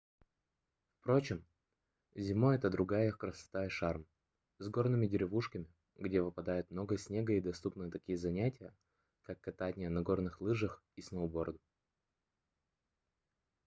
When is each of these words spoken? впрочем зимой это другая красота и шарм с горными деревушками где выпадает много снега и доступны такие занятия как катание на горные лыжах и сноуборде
впрочем 0.95 1.45
зимой 2.15 2.55
это 2.55 2.71
другая 2.71 3.11
красота 3.11 3.67
и 3.67 3.69
шарм 3.69 4.07
с 4.57 4.67
горными 4.67 5.05
деревушками 5.05 5.67
где 5.95 6.23
выпадает 6.23 6.71
много 6.71 6.97
снега 6.97 7.33
и 7.33 7.39
доступны 7.39 7.91
такие 7.91 8.17
занятия 8.17 8.73
как 9.21 9.39
катание 9.41 9.89
на 9.89 10.01
горные 10.01 10.33
лыжах 10.39 10.81
и 10.95 11.03
сноуборде 11.03 11.59